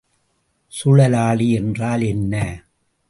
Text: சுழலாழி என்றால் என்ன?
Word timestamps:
சுழலாழி 0.71 1.51
என்றால் 1.51 2.01
என்ன? 2.01 2.63